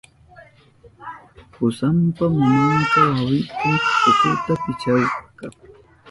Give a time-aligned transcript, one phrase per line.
[1.53, 3.69] Kusanpa mamanka kawitu
[4.09, 5.45] ukuta pichahurka.